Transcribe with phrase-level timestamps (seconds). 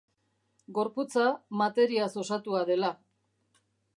[0.77, 1.25] Gorputza
[1.61, 2.93] materiaz osatua dela.